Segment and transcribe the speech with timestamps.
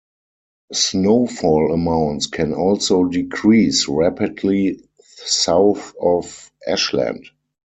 [0.73, 7.27] Snowfall amounts can also decrease rapidly south of Ashland.